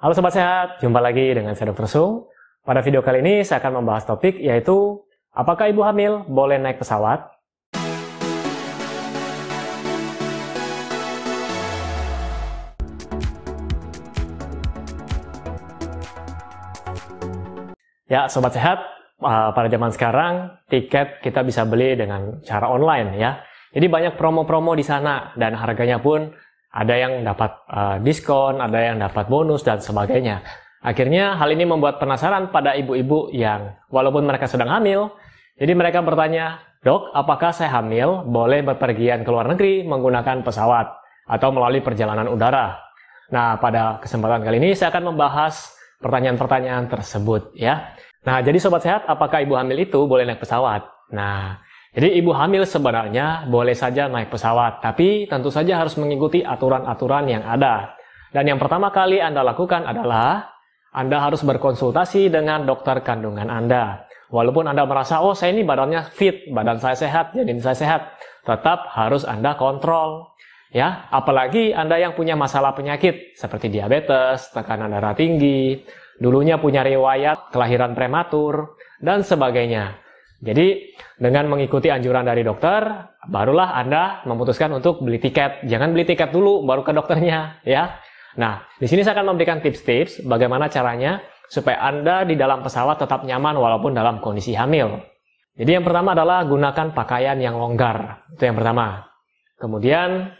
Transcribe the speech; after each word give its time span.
Halo 0.00 0.16
Sobat 0.16 0.32
Sehat, 0.32 0.80
jumpa 0.80 0.96
lagi 0.96 1.28
dengan 1.36 1.52
saya 1.52 1.76
Dr. 1.76 1.84
Sung. 1.84 2.24
Pada 2.64 2.80
video 2.80 3.04
kali 3.04 3.20
ini 3.20 3.44
saya 3.44 3.60
akan 3.60 3.84
membahas 3.84 4.08
topik 4.08 4.32
yaitu 4.40 4.96
apakah 5.28 5.68
ibu 5.68 5.84
hamil 5.84 6.24
boleh 6.24 6.56
naik 6.56 6.80
pesawat? 6.80 7.28
Ya, 18.08 18.24
Sobat 18.32 18.56
Sehat, 18.56 18.80
uh, 19.20 19.52
pada 19.52 19.68
zaman 19.68 19.92
sekarang 19.92 20.32
tiket 20.72 21.20
kita 21.20 21.44
bisa 21.44 21.68
beli 21.68 22.00
dengan 22.00 22.40
cara 22.40 22.72
online 22.72 23.20
ya. 23.20 23.44
Jadi 23.76 23.84
banyak 23.84 24.16
promo-promo 24.16 24.72
di 24.72 24.80
sana 24.80 25.36
dan 25.36 25.52
harganya 25.52 26.00
pun 26.00 26.32
ada 26.70 26.94
yang 26.94 27.26
dapat 27.26 27.50
uh, 27.66 27.96
diskon, 27.98 28.62
ada 28.62 28.78
yang 28.78 28.96
dapat 29.02 29.26
bonus 29.26 29.66
dan 29.66 29.82
sebagainya. 29.82 30.42
Akhirnya 30.80 31.36
hal 31.36 31.50
ini 31.52 31.68
membuat 31.68 32.00
penasaran 32.00 32.48
pada 32.48 32.72
ibu-ibu 32.72 33.28
yang 33.34 33.76
walaupun 33.92 34.24
mereka 34.24 34.48
sedang 34.48 34.72
hamil, 34.72 35.12
jadi 35.60 35.76
mereka 35.76 36.00
bertanya, 36.00 36.62
"Dok, 36.80 37.12
apakah 37.12 37.52
saya 37.52 37.74
hamil 37.76 38.24
boleh 38.24 38.64
berpergian 38.64 39.26
ke 39.26 39.28
luar 39.28 39.50
negeri 39.52 39.84
menggunakan 39.84 40.40
pesawat 40.40 40.86
atau 41.28 41.48
melalui 41.52 41.84
perjalanan 41.84 42.32
udara?" 42.32 42.80
Nah, 43.30 43.60
pada 43.60 44.00
kesempatan 44.00 44.40
kali 44.40 44.56
ini 44.58 44.70
saya 44.72 44.88
akan 44.90 45.14
membahas 45.14 45.74
pertanyaan-pertanyaan 46.00 46.88
tersebut 46.88 47.52
ya. 47.54 47.92
Nah, 48.24 48.40
jadi 48.40 48.56
sobat 48.56 48.84
sehat, 48.84 49.02
apakah 49.04 49.44
ibu 49.44 49.54
hamil 49.56 49.84
itu 49.84 50.00
boleh 50.04 50.24
naik 50.24 50.40
pesawat? 50.40 50.84
Nah, 51.12 51.60
jadi 51.90 52.22
ibu 52.22 52.30
hamil 52.30 52.62
sebenarnya 52.62 53.50
boleh 53.50 53.74
saja 53.74 54.06
naik 54.06 54.30
pesawat, 54.30 54.78
tapi 54.78 55.26
tentu 55.26 55.50
saja 55.50 55.82
harus 55.82 55.98
mengikuti 55.98 56.38
aturan-aturan 56.38 57.26
yang 57.26 57.42
ada. 57.42 57.98
Dan 58.30 58.46
yang 58.46 58.62
pertama 58.62 58.94
kali 58.94 59.18
Anda 59.18 59.42
lakukan 59.42 59.82
adalah 59.82 60.54
Anda 60.94 61.18
harus 61.18 61.42
berkonsultasi 61.42 62.30
dengan 62.30 62.62
dokter 62.62 63.02
kandungan 63.02 63.50
Anda. 63.50 64.06
Walaupun 64.30 64.70
Anda 64.70 64.86
merasa, 64.86 65.18
oh 65.18 65.34
saya 65.34 65.50
ini 65.50 65.66
badannya 65.66 66.14
fit, 66.14 66.46
badan 66.54 66.78
saya 66.78 66.94
sehat, 66.94 67.34
jadi 67.34 67.50
saya 67.58 67.74
sehat. 67.74 68.02
Tetap 68.46 68.86
harus 68.94 69.26
Anda 69.26 69.58
kontrol. 69.58 70.30
Ya, 70.70 71.10
apalagi 71.10 71.74
Anda 71.74 71.98
yang 71.98 72.14
punya 72.14 72.38
masalah 72.38 72.70
penyakit 72.78 73.34
seperti 73.34 73.66
diabetes, 73.66 74.54
tekanan 74.54 74.94
darah 74.94 75.18
tinggi, 75.18 75.82
dulunya 76.22 76.62
punya 76.62 76.86
riwayat 76.86 77.50
kelahiran 77.50 77.98
prematur 77.98 78.78
dan 79.02 79.26
sebagainya. 79.26 79.98
Jadi 80.40 80.96
dengan 81.20 81.52
mengikuti 81.52 81.92
anjuran 81.92 82.24
dari 82.24 82.40
dokter, 82.40 82.80
barulah 83.28 83.76
Anda 83.76 84.24
memutuskan 84.24 84.72
untuk 84.72 85.04
beli 85.04 85.20
tiket. 85.20 85.68
Jangan 85.68 85.92
beli 85.92 86.08
tiket 86.08 86.32
dulu 86.32 86.64
baru 86.64 86.80
ke 86.80 86.96
dokternya, 86.96 87.60
ya. 87.68 88.00
Nah, 88.40 88.64
di 88.80 88.88
sini 88.88 89.04
saya 89.04 89.20
akan 89.20 89.36
memberikan 89.36 89.60
tips-tips 89.60 90.24
bagaimana 90.24 90.72
caranya 90.72 91.20
supaya 91.50 91.82
Anda 91.84 92.24
di 92.24 92.40
dalam 92.40 92.64
pesawat 92.64 93.04
tetap 93.04 93.26
nyaman 93.28 93.58
walaupun 93.58 93.92
dalam 93.92 94.22
kondisi 94.24 94.56
hamil. 94.56 95.02
Jadi 95.60 95.76
yang 95.76 95.84
pertama 95.84 96.16
adalah 96.16 96.46
gunakan 96.48 96.94
pakaian 96.96 97.36
yang 97.36 97.60
longgar. 97.60 98.24
Itu 98.32 98.48
yang 98.48 98.56
pertama. 98.56 99.04
Kemudian 99.60 100.30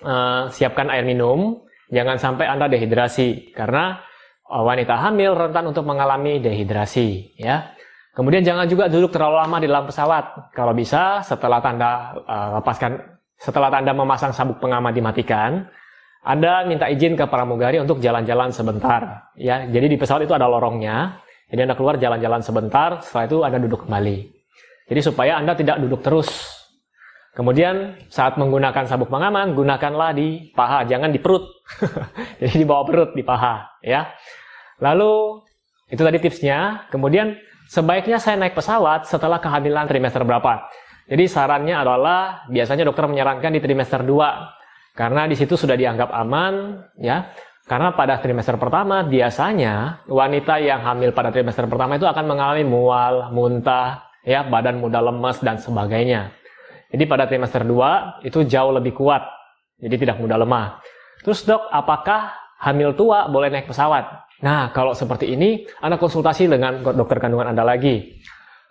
uh, 0.00 0.48
siapkan 0.48 0.88
air 0.88 1.04
minum, 1.04 1.68
jangan 1.92 2.16
sampai 2.16 2.48
Anda 2.48 2.70
dehidrasi 2.72 3.52
karena 3.52 4.00
uh, 4.48 4.64
wanita 4.64 4.94
hamil 5.04 5.36
rentan 5.36 5.68
untuk 5.68 5.84
mengalami 5.84 6.40
dehidrasi 6.40 7.36
ya. 7.36 7.76
Kemudian 8.14 8.46
jangan 8.46 8.70
juga 8.70 8.86
duduk 8.86 9.10
terlalu 9.10 9.36
lama 9.42 9.56
di 9.58 9.66
dalam 9.66 9.84
pesawat. 9.90 10.54
Kalau 10.54 10.70
bisa 10.70 11.18
setelah 11.26 11.58
tanda 11.58 12.14
uh, 12.22 12.62
lepaskan 12.62 12.94
setelah 13.34 13.68
tanda 13.74 13.90
memasang 13.90 14.30
sabuk 14.30 14.62
pengaman 14.62 14.94
dimatikan, 14.94 15.66
Anda 16.22 16.62
minta 16.64 16.86
izin 16.86 17.18
ke 17.18 17.26
pramugari 17.26 17.82
untuk 17.82 17.98
jalan-jalan 17.98 18.54
sebentar 18.54 19.34
ya. 19.34 19.66
Jadi 19.66 19.86
di 19.90 19.96
pesawat 19.98 20.30
itu 20.30 20.34
ada 20.34 20.46
lorongnya. 20.46 21.18
Jadi 21.50 21.60
Anda 21.66 21.74
keluar 21.74 21.98
jalan-jalan 21.98 22.40
sebentar, 22.40 23.02
setelah 23.02 23.24
itu 23.26 23.38
Anda 23.42 23.58
duduk 23.60 23.84
kembali. 23.84 24.18
Jadi 24.88 25.00
supaya 25.02 25.36
Anda 25.42 25.58
tidak 25.58 25.82
duduk 25.82 26.00
terus 26.00 26.30
Kemudian 27.34 27.98
saat 28.14 28.38
menggunakan 28.38 28.86
sabuk 28.86 29.10
pengaman, 29.10 29.58
gunakanlah 29.58 30.14
di 30.14 30.54
paha, 30.54 30.86
jangan 30.86 31.10
di 31.10 31.18
perut. 31.18 31.42
Jadi 32.40 32.62
di 32.62 32.66
bawah 32.66 32.86
perut, 32.86 33.10
di 33.10 33.26
paha, 33.26 33.82
ya. 33.82 34.06
Lalu 34.78 35.42
itu 35.90 35.98
tadi 35.98 36.18
tipsnya. 36.22 36.86
Kemudian 36.94 37.34
sebaiknya 37.68 38.16
saya 38.22 38.40
naik 38.40 38.56
pesawat 38.56 39.06
setelah 39.08 39.38
kehamilan 39.38 39.84
trimester 39.88 40.24
berapa? 40.24 40.68
Jadi 41.04 41.24
sarannya 41.28 41.76
adalah 41.76 42.48
biasanya 42.48 42.88
dokter 42.88 43.04
menyarankan 43.04 43.52
di 43.52 43.60
trimester 43.60 44.00
2 44.00 44.96
karena 44.96 45.28
di 45.28 45.36
situ 45.36 45.58
sudah 45.58 45.76
dianggap 45.76 46.08
aman, 46.14 46.80
ya. 46.96 47.28
Karena 47.64 47.96
pada 47.96 48.20
trimester 48.20 48.60
pertama 48.60 49.04
biasanya 49.04 50.04
wanita 50.04 50.60
yang 50.60 50.84
hamil 50.84 51.16
pada 51.16 51.32
trimester 51.32 51.64
pertama 51.64 51.96
itu 51.96 52.04
akan 52.04 52.24
mengalami 52.28 52.64
mual, 52.64 53.32
muntah, 53.32 54.04
ya, 54.24 54.44
badan 54.44 54.80
mudah 54.80 55.00
lemas 55.00 55.40
dan 55.40 55.60
sebagainya. 55.60 56.32
Jadi 56.92 57.04
pada 57.04 57.28
trimester 57.28 57.64
2 57.64 58.24
itu 58.24 58.44
jauh 58.48 58.72
lebih 58.72 58.96
kuat. 58.96 59.24
Jadi 59.80 59.96
tidak 60.06 60.20
mudah 60.20 60.38
lemah. 60.40 60.80
Terus 61.24 61.44
dok, 61.44 61.68
apakah 61.72 62.32
hamil 62.60 62.96
tua 62.96 63.28
boleh 63.28 63.52
naik 63.52 63.68
pesawat? 63.68 64.23
Nah, 64.42 64.74
kalau 64.74 64.96
seperti 64.96 65.30
ini, 65.30 65.62
Anda 65.78 66.00
konsultasi 66.00 66.50
dengan 66.50 66.82
dokter 66.82 67.22
kandungan 67.22 67.54
Anda 67.54 67.62
lagi. 67.62 68.18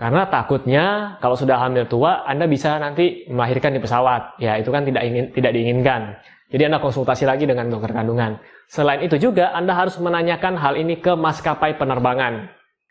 Karena 0.00 0.24
takutnya 0.32 1.16
kalau 1.20 1.36
sudah 1.36 1.60
hamil 1.60 1.84
tua, 1.84 2.24
Anda 2.24 2.48
bisa 2.48 2.80
nanti 2.80 3.28
melahirkan 3.28 3.76
di 3.76 3.84
pesawat. 3.84 4.40
Ya, 4.40 4.56
itu 4.56 4.72
kan 4.72 4.88
tidak 4.88 5.04
ingin 5.04 5.28
tidak 5.36 5.52
diinginkan. 5.52 6.16
Jadi 6.48 6.62
Anda 6.72 6.80
konsultasi 6.80 7.28
lagi 7.28 7.44
dengan 7.44 7.68
dokter 7.68 7.92
kandungan. 7.92 8.40
Selain 8.64 9.04
itu 9.04 9.20
juga 9.20 9.52
Anda 9.52 9.76
harus 9.76 10.00
menanyakan 10.00 10.56
hal 10.56 10.80
ini 10.80 10.98
ke 10.98 11.12
maskapai 11.12 11.76
penerbangan. 11.76 12.48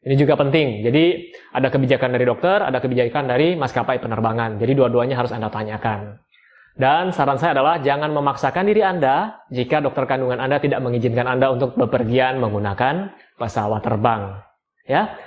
Ini 0.00 0.14
juga 0.16 0.36
penting. 0.36 0.84
Jadi 0.84 1.32
ada 1.56 1.68
kebijakan 1.72 2.16
dari 2.16 2.24
dokter, 2.24 2.60
ada 2.60 2.78
kebijakan 2.80 3.24
dari 3.28 3.56
maskapai 3.56 3.96
penerbangan. 4.00 4.60
Jadi 4.60 4.72
dua-duanya 4.76 5.16
harus 5.16 5.32
Anda 5.32 5.48
tanyakan. 5.48 6.20
Dan 6.78 7.10
saran 7.10 7.36
saya 7.36 7.58
adalah 7.58 7.82
jangan 7.82 8.14
memaksakan 8.14 8.64
diri 8.66 8.80
Anda 8.80 9.42
jika 9.50 9.82
dokter 9.82 10.06
kandungan 10.06 10.38
Anda 10.38 10.62
tidak 10.62 10.80
mengizinkan 10.80 11.26
Anda 11.26 11.50
untuk 11.50 11.74
bepergian 11.74 12.38
menggunakan 12.38 13.14
pesawat 13.36 13.82
terbang. 13.82 14.38
Ya. 14.86 15.18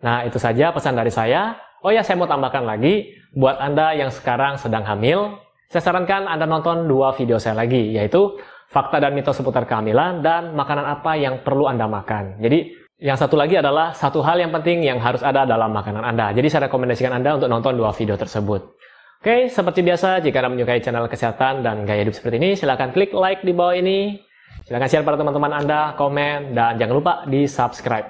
Nah, 0.00 0.24
itu 0.24 0.40
saja 0.40 0.72
pesan 0.72 0.96
dari 0.96 1.12
saya. 1.12 1.56
Oh 1.80 1.92
ya, 1.92 2.04
saya 2.04 2.20
mau 2.20 2.28
tambahkan 2.28 2.64
lagi 2.64 3.20
buat 3.32 3.56
Anda 3.56 3.96
yang 3.96 4.10
sekarang 4.12 4.60
sedang 4.60 4.84
hamil, 4.84 5.38
saya 5.70 5.86
sarankan 5.86 6.26
Anda 6.26 6.50
nonton 6.50 6.90
dua 6.90 7.14
video 7.14 7.38
saya 7.38 7.54
lagi, 7.54 7.94
yaitu 7.94 8.36
fakta 8.70 8.98
dan 8.98 9.14
mitos 9.14 9.38
seputar 9.38 9.70
kehamilan 9.70 10.18
dan 10.18 10.50
makanan 10.58 10.82
apa 10.82 11.14
yang 11.14 11.46
perlu 11.46 11.70
Anda 11.70 11.86
makan. 11.86 12.42
Jadi 12.42 12.74
yang 13.00 13.16
satu 13.16 13.38
lagi 13.38 13.56
adalah 13.56 13.94
satu 13.96 14.20
hal 14.20 14.42
yang 14.42 14.52
penting 14.52 14.84
yang 14.84 14.98
harus 15.00 15.22
ada 15.22 15.46
dalam 15.48 15.70
makanan 15.72 16.02
Anda. 16.04 16.34
Jadi 16.34 16.46
saya 16.50 16.66
rekomendasikan 16.66 17.14
Anda 17.16 17.38
untuk 17.38 17.48
nonton 17.48 17.78
dua 17.78 17.94
video 17.94 18.18
tersebut. 18.18 18.76
Oke, 19.20 19.52
seperti 19.52 19.84
biasa, 19.84 20.24
jika 20.24 20.40
Anda 20.40 20.56
menyukai 20.56 20.80
channel 20.80 21.04
kesehatan 21.04 21.60
dan 21.60 21.84
gaya 21.84 22.08
hidup 22.08 22.16
seperti 22.16 22.40
ini, 22.40 22.56
silahkan 22.56 22.88
klik 22.88 23.12
like 23.12 23.44
di 23.44 23.52
bawah 23.52 23.76
ini. 23.76 24.16
Silahkan 24.64 24.88
share 24.88 25.04
pada 25.04 25.20
teman-teman 25.20 25.60
Anda, 25.60 25.92
komen, 25.92 26.56
dan 26.56 26.80
jangan 26.80 26.94
lupa 26.96 27.14
di 27.28 27.44
subscribe. 27.44 28.08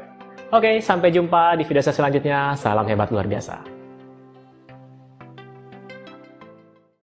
Oke, 0.54 0.78
sampai 0.78 1.10
jumpa 1.10 1.58
di 1.58 1.66
video 1.66 1.82
saya 1.82 1.98
selanjutnya. 1.98 2.54
Salam 2.54 2.86
hebat 2.86 3.10
luar 3.10 3.26
biasa. 3.26 3.79